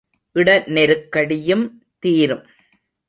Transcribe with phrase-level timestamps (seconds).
[0.35, 1.65] இட நெருக்கடியும்
[1.99, 2.43] தீரும்.